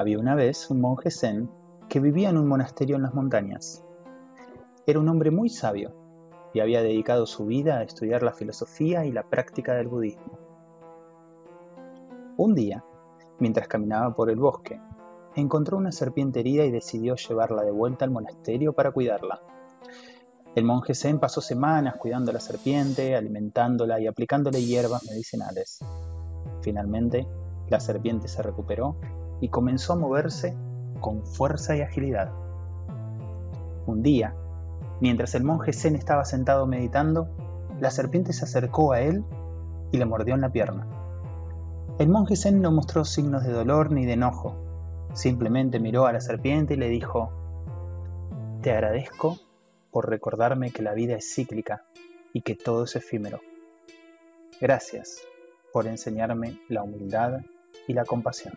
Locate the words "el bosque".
14.30-14.80